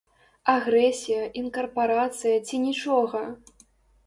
[0.53, 3.23] Агрэсія, інкарпарацыя ці нічога?